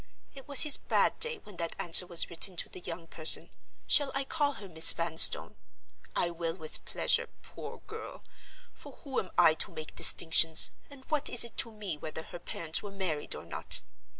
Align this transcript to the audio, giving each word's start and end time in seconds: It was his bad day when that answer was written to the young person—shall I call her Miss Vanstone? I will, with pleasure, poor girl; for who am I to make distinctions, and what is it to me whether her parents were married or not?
It 0.33 0.47
was 0.47 0.61
his 0.61 0.77
bad 0.77 1.19
day 1.19 1.37
when 1.43 1.57
that 1.57 1.75
answer 1.77 2.07
was 2.07 2.27
written 2.27 2.55
to 2.55 2.67
the 2.67 2.79
young 2.79 3.05
person—shall 3.05 4.11
I 4.15 4.23
call 4.23 4.53
her 4.53 4.67
Miss 4.67 4.93
Vanstone? 4.93 5.55
I 6.15 6.31
will, 6.31 6.55
with 6.55 6.83
pleasure, 6.85 7.29
poor 7.43 7.81
girl; 7.85 8.23
for 8.73 8.93
who 9.03 9.19
am 9.19 9.29
I 9.37 9.53
to 9.53 9.69
make 9.71 9.95
distinctions, 9.95 10.71
and 10.89 11.03
what 11.09 11.29
is 11.29 11.43
it 11.43 11.55
to 11.57 11.71
me 11.71 11.97
whether 11.97 12.23
her 12.23 12.39
parents 12.39 12.81
were 12.81 12.89
married 12.89 13.35
or 13.35 13.45
not? 13.45 13.81